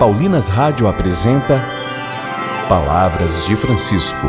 [0.00, 1.62] Paulinas Rádio apresenta
[2.66, 4.28] Palavras de Francisco.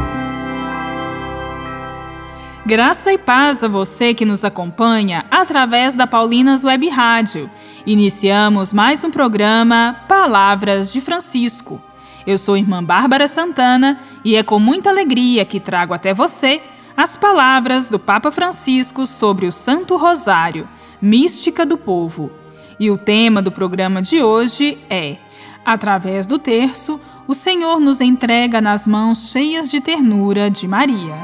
[2.66, 7.50] Graça e paz a você que nos acompanha através da Paulinas Web Rádio.
[7.86, 11.82] Iniciamos mais um programa Palavras de Francisco.
[12.28, 16.62] Eu sou irmã Bárbara Santana e é com muita alegria que trago até você
[16.98, 20.68] as palavras do Papa Francisco sobre o Santo Rosário,
[21.02, 22.30] mística do povo.
[22.78, 25.16] E o tema do programa de hoje é
[25.66, 31.16] Através do terço, o Senhor nos entrega nas mãos cheias de ternura de Maria.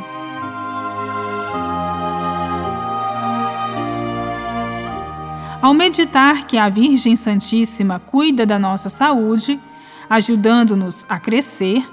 [5.59, 9.59] Ao meditar que a Virgem Santíssima cuida da nossa saúde,
[10.07, 11.83] ajudando-nos a crescer,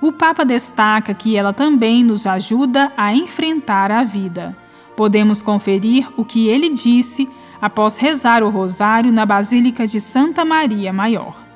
[0.00, 4.56] o Papa destaca que ela também nos ajuda a enfrentar a vida.
[4.96, 7.28] Podemos conferir o que ele disse
[7.60, 11.51] após rezar o rosário na Basílica de Santa Maria Maior.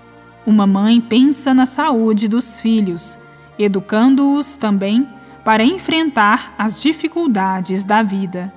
[0.47, 3.19] Uma mãe pensa na saúde dos filhos,
[3.59, 5.09] educando-os também
[5.45, 8.53] para enfrentar as dificuldades da vida.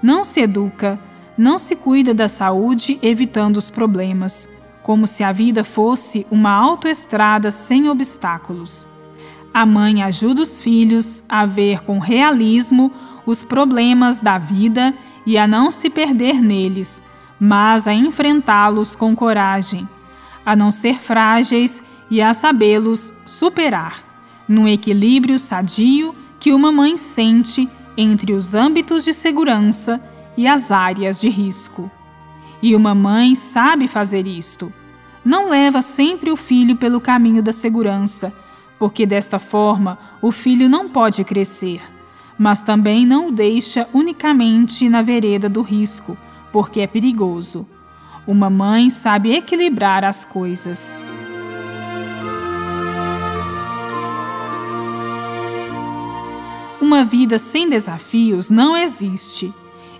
[0.00, 0.96] Não se educa,
[1.36, 4.48] não se cuida da saúde evitando os problemas,
[4.80, 8.88] como se a vida fosse uma autoestrada sem obstáculos.
[9.52, 12.92] A mãe ajuda os filhos a ver com realismo
[13.26, 14.94] os problemas da vida
[15.26, 17.02] e a não se perder neles,
[17.40, 19.88] mas a enfrentá-los com coragem
[20.44, 24.04] a não ser frágeis e a sabê-los superar,
[24.48, 30.00] num equilíbrio sadio que uma mãe sente entre os âmbitos de segurança
[30.36, 31.90] e as áreas de risco.
[32.62, 34.72] E uma mãe sabe fazer isto.
[35.24, 38.32] Não leva sempre o filho pelo caminho da segurança,
[38.78, 41.80] porque desta forma o filho não pode crescer,
[42.38, 46.16] mas também não o deixa unicamente na vereda do risco,
[46.52, 47.66] porque é perigoso.
[48.26, 51.04] Uma mãe sabe equilibrar as coisas.
[56.80, 59.52] Uma vida sem desafios não existe,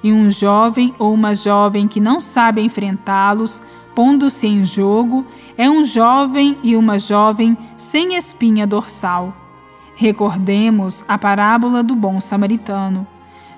[0.02, 3.62] e um jovem ou uma jovem que não sabe enfrentá-los,
[3.94, 5.26] pondo-se em jogo,
[5.56, 9.34] é um jovem e uma jovem sem espinha dorsal.
[9.94, 13.06] Recordemos a parábola do bom samaritano.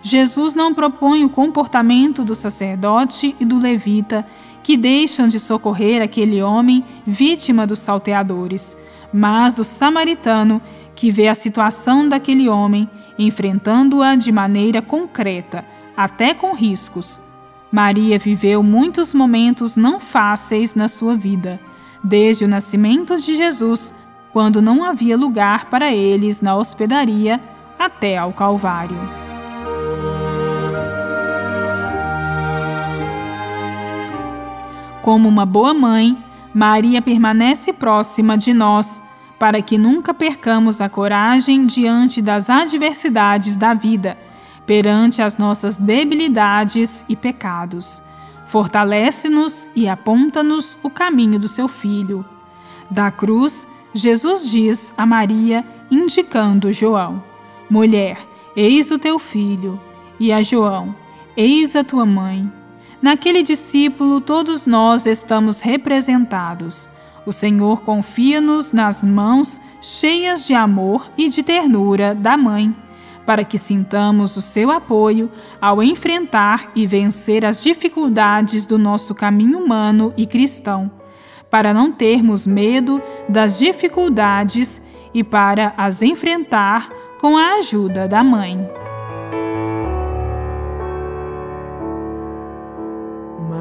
[0.02, 4.26] Jesus não propõe o comportamento do sacerdote e do levita
[4.66, 8.76] que deixam de socorrer aquele homem vítima dos salteadores,
[9.12, 10.60] mas do samaritano
[10.92, 15.64] que vê a situação daquele homem, enfrentando-a de maneira concreta,
[15.96, 17.20] até com riscos.
[17.70, 21.60] Maria viveu muitos momentos não fáceis na sua vida,
[22.02, 23.94] desde o nascimento de Jesus,
[24.32, 27.40] quando não havia lugar para eles na hospedaria,
[27.78, 29.25] até ao Calvário.
[35.06, 36.18] Como uma boa mãe,
[36.52, 39.00] Maria permanece próxima de nós,
[39.38, 44.18] para que nunca percamos a coragem diante das adversidades da vida,
[44.66, 48.02] perante as nossas debilidades e pecados.
[48.46, 52.24] Fortalece-nos e aponta-nos o caminho do seu Filho.
[52.90, 57.22] Da cruz, Jesus diz a Maria, indicando João:
[57.70, 58.18] Mulher,
[58.56, 59.80] eis o teu filho,
[60.18, 60.92] e a João:
[61.36, 62.65] Eis a tua mãe.
[63.06, 66.88] Naquele discípulo, todos nós estamos representados.
[67.24, 72.74] O Senhor confia-nos nas mãos cheias de amor e de ternura da Mãe,
[73.24, 75.30] para que sintamos o seu apoio
[75.60, 80.90] ao enfrentar e vencer as dificuldades do nosso caminho humano e cristão,
[81.48, 84.82] para não termos medo das dificuldades
[85.14, 86.88] e para as enfrentar
[87.20, 88.68] com a ajuda da Mãe.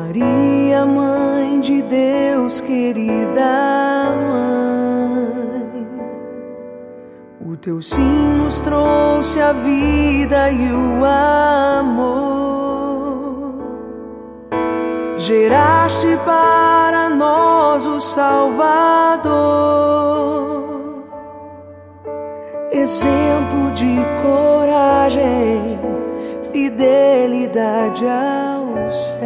[0.06, 5.88] Maria, Mãe de Deus, querida Mãe,
[7.44, 12.06] o teu sim nos trouxe a vida e o amor.
[15.18, 19.34] Geraste para nós o Salvador,
[22.72, 25.75] exemplo de coragem,
[26.56, 29.20] fidelidade ao céu.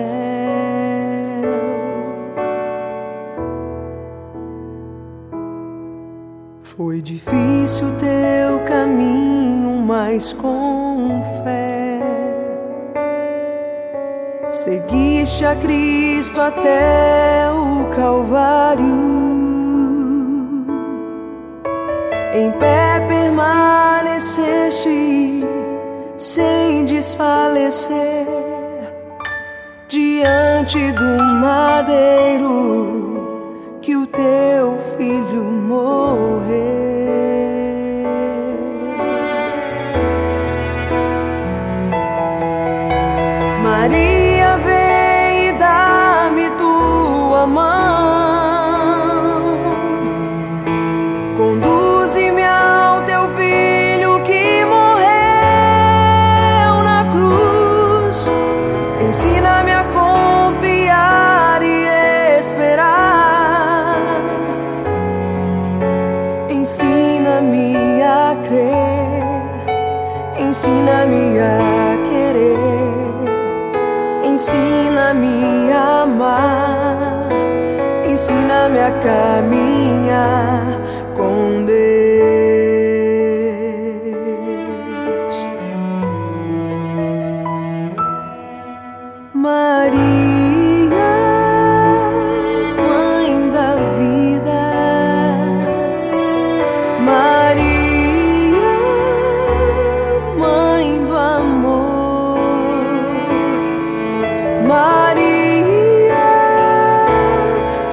[6.63, 11.99] Foi difícil teu caminho, mas com fé
[14.51, 19.19] seguiste a Cristo até o Calvário.
[22.33, 25.08] Em pé permaneceste
[27.09, 28.27] desfalecer
[29.87, 32.49] diante do madeiro
[33.81, 36.38] que o teu filho morreu.
[79.01, 80.81] Caminhar
[81.15, 81.79] com Deus.
[89.33, 89.99] Maria,
[92.87, 94.61] Mãe da vida,
[96.99, 98.69] Maria,
[100.37, 102.39] Mãe do amor,
[104.67, 106.27] Maria,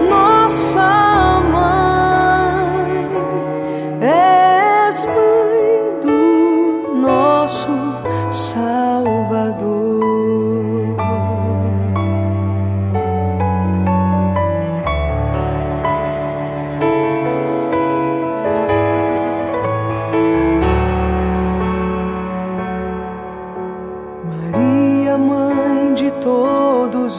[0.09, 0.86] nossa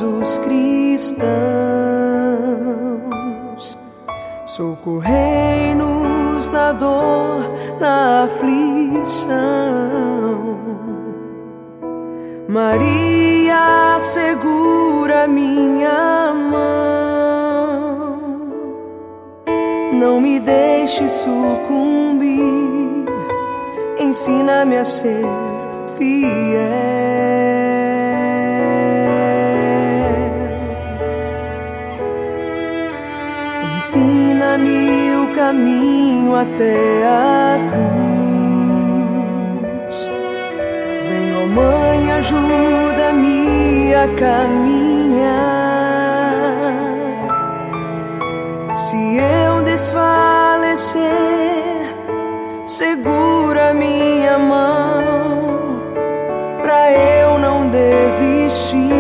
[0.01, 1.27] os cristãos,
[4.45, 7.41] socorrei-nos na dor,
[7.79, 9.37] na aflição.
[12.47, 18.17] Maria, segura minha mão,
[19.93, 23.05] não me deixe sucumbir,
[23.99, 25.25] ensina-me a ser
[25.97, 26.86] fiel.
[35.47, 38.49] Caminho até a cruz.
[41.07, 45.27] Vem, ó Mãe, ajuda-me a caminhar.
[48.73, 51.05] Se eu desfalecer,
[52.65, 55.81] segura minha mão
[56.61, 58.91] pra eu não desistir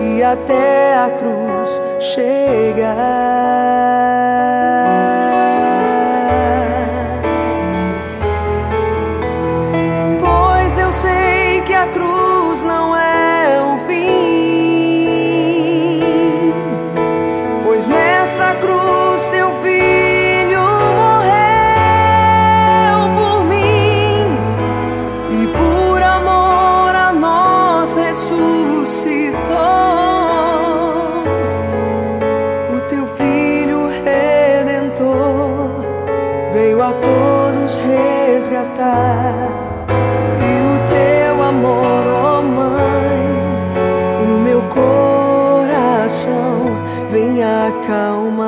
[0.00, 3.23] e até a cruz chegar.
[47.86, 48.43] Vem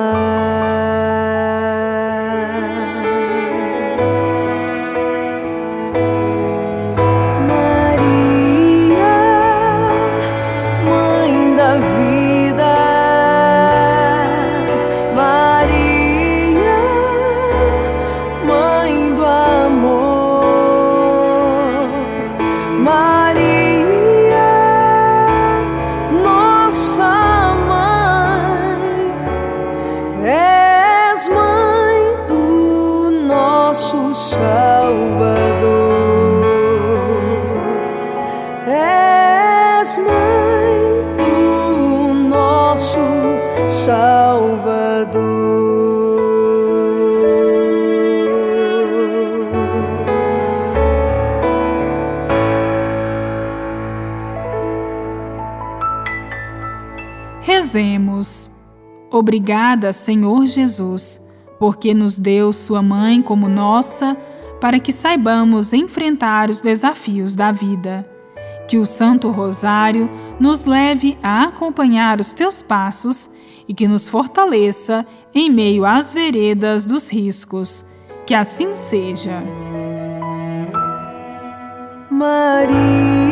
[59.10, 61.20] Obrigada, Senhor Jesus,
[61.58, 64.16] porque nos deu Sua mãe como nossa,
[64.60, 68.08] para que saibamos enfrentar os desafios da vida.
[68.68, 73.30] Que o Santo Rosário nos leve a acompanhar os teus passos
[73.68, 77.84] e que nos fortaleça em meio às veredas dos riscos.
[78.26, 79.42] Que assim seja.
[82.10, 83.25] Maria,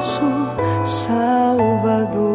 [0.00, 0.22] nosso
[0.82, 2.30] Salvador.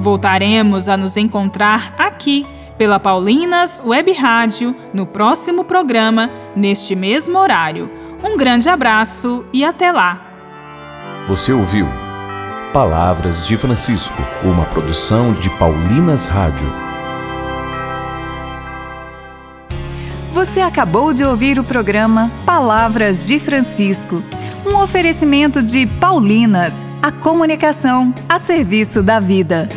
[0.00, 2.46] Voltaremos a nos encontrar aqui
[2.78, 7.90] pela Paulinas Web Rádio no próximo programa, neste mesmo horário.
[8.22, 10.22] Um grande abraço e até lá!
[11.28, 11.86] Você ouviu
[12.72, 16.66] Palavras de Francisco, uma produção de Paulinas Rádio.
[20.32, 24.20] Você acabou de ouvir o programa Palavras de Francisco,
[24.66, 29.68] um oferecimento de Paulinas, a comunicação a serviço da vida.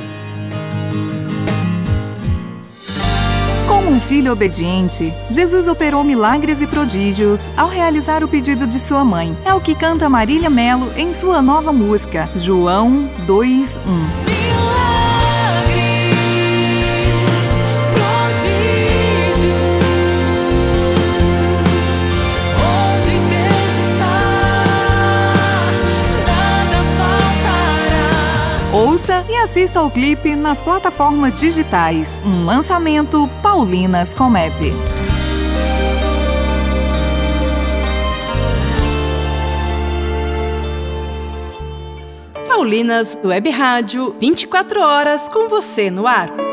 [3.68, 9.04] Como um filho obediente, Jesus operou milagres e prodígios ao realizar o pedido de sua
[9.04, 9.38] mãe.
[9.46, 14.57] É o que canta Marília Melo em sua nova música, João 2:1.
[28.98, 32.20] Ouça e assista ao clipe nas plataformas digitais.
[32.26, 34.74] Um lançamento Paulinas Comep.
[42.48, 46.47] Paulinas Web Rádio, 24 horas com você no ar.